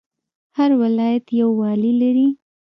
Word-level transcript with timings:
هر 0.57 0.71
ولایت 0.81 1.25
یو 1.39 1.49
والی 1.59 1.91
لري 2.01 2.27